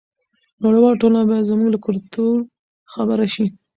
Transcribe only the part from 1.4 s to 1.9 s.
زموږ له